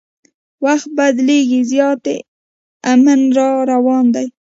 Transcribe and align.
وخت 0.65 0.89
بدلیږي 0.97 1.61
زیاتي 1.71 2.17
امن 2.93 3.21
را 3.37 3.49
روان 3.71 4.05
دی 4.15 4.27